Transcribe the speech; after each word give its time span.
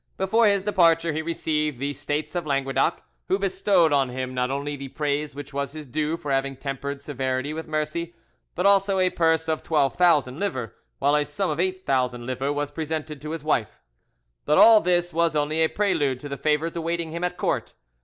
Before 0.17 0.47
his 0.47 0.63
departure 0.63 1.13
he 1.13 1.21
received 1.21 1.77
the 1.77 1.93
States 1.93 2.33
of 2.33 2.47
Languedoc, 2.47 3.03
who 3.27 3.37
bestowed 3.37 3.93
on 3.93 4.09
him 4.09 4.33
not 4.33 4.49
only 4.49 4.75
the 4.75 4.87
praise 4.87 5.35
which 5.35 5.53
was 5.53 5.73
his 5.73 5.85
due 5.85 6.17
for 6.17 6.31
having 6.31 6.55
tempered 6.55 6.99
severity 6.99 7.53
with 7.53 7.67
mercy, 7.67 8.15
but 8.55 8.65
also 8.65 8.97
a 8.97 9.11
purse 9.11 9.47
of 9.47 9.61
12,000 9.61 10.39
livres, 10.39 10.71
while 10.97 11.13
a 11.15 11.23
sum 11.23 11.51
of 11.51 11.59
8000 11.59 12.25
livres 12.25 12.55
was 12.55 12.71
presented 12.71 13.21
to 13.21 13.29
his 13.29 13.43
wife. 13.43 13.79
But 14.43 14.57
all 14.57 14.81
this 14.81 15.13
was 15.13 15.35
only 15.35 15.61
a 15.61 15.67
prelude 15.69 16.19
to 16.21 16.29
the 16.29 16.35
favours 16.35 16.75
awaiting 16.75 17.11
him 17.11 17.23
at 17.23 17.37
court. 17.37 17.75